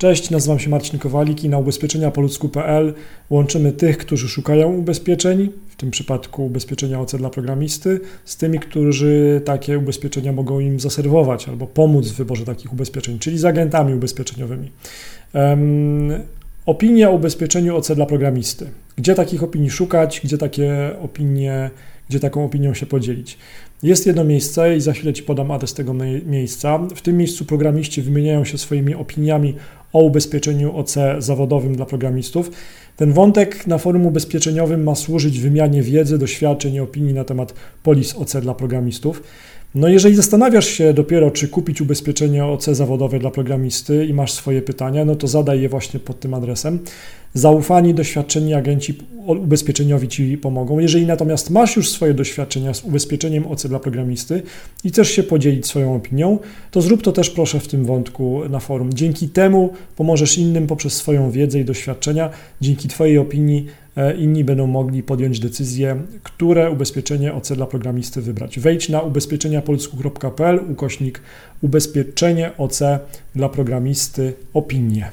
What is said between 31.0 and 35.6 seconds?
zawodowym dla programistów. Ten wątek na forum ubezpieczeniowym ma służyć